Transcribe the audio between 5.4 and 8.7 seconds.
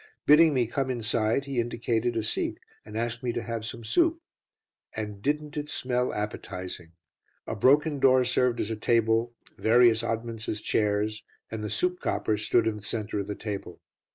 it smell appetising! A broken door served